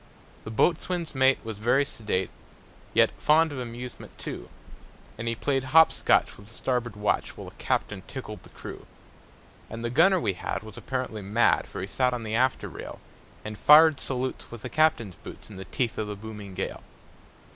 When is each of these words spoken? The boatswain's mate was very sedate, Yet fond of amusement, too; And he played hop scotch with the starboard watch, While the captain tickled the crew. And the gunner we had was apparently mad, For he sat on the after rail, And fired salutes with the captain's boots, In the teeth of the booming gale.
The 0.45 0.49
boatswain's 0.49 1.13
mate 1.13 1.37
was 1.43 1.59
very 1.59 1.85
sedate, 1.85 2.31
Yet 2.91 3.11
fond 3.19 3.51
of 3.51 3.59
amusement, 3.59 4.17
too; 4.17 4.49
And 5.15 5.27
he 5.27 5.35
played 5.35 5.65
hop 5.65 5.91
scotch 5.91 6.35
with 6.39 6.47
the 6.47 6.55
starboard 6.55 6.95
watch, 6.95 7.37
While 7.37 7.49
the 7.51 7.55
captain 7.57 8.01
tickled 8.07 8.41
the 8.41 8.49
crew. 8.49 8.87
And 9.69 9.85
the 9.85 9.91
gunner 9.91 10.19
we 10.19 10.33
had 10.33 10.63
was 10.63 10.75
apparently 10.75 11.21
mad, 11.21 11.67
For 11.67 11.81
he 11.81 11.85
sat 11.87 12.15
on 12.15 12.23
the 12.23 12.33
after 12.33 12.67
rail, 12.67 12.99
And 13.45 13.59
fired 13.59 13.99
salutes 13.99 14.49
with 14.49 14.63
the 14.63 14.69
captain's 14.69 15.17
boots, 15.17 15.51
In 15.51 15.57
the 15.57 15.65
teeth 15.65 15.99
of 15.99 16.07
the 16.07 16.15
booming 16.15 16.55
gale. 16.55 16.81